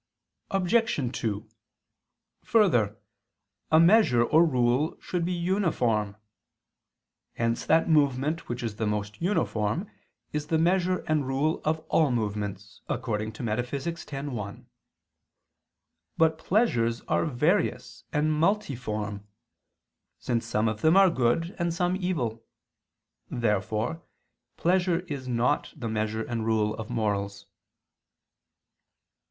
Obj. 0.49 1.19
2: 1.21 1.47
Further, 2.45 2.99
a 3.71 3.79
measure 3.79 4.23
or 4.23 4.43
rule 4.43 4.97
should 4.99 5.23
be 5.23 5.31
uniform; 5.31 6.15
hence 7.35 7.67
that 7.67 7.87
movement 7.87 8.49
which 8.49 8.63
is 8.63 8.77
the 8.77 8.87
most 8.87 9.21
uniform, 9.21 9.91
is 10.33 10.47
the 10.47 10.57
measure 10.57 11.03
and 11.07 11.27
rule 11.27 11.61
of 11.63 11.77
all 11.87 12.09
movements 12.09 12.81
(Metaph. 12.89 13.85
x, 13.85 14.05
1). 14.11 14.65
But 16.17 16.39
pleasures 16.39 17.01
are 17.01 17.25
various 17.27 18.03
and 18.11 18.33
multiform: 18.33 19.27
since 20.17 20.47
some 20.47 20.67
of 20.67 20.81
them 20.81 20.97
are 20.97 21.11
good, 21.11 21.55
and 21.59 21.71
some 21.71 21.95
evil. 21.95 22.43
Therefore 23.29 24.01
pleasure 24.57 25.01
is 25.01 25.27
not 25.27 25.71
the 25.77 25.87
measure 25.89 26.23
and 26.23 26.43
rule 26.43 26.73
of 26.73 26.89
morals. 26.89 27.45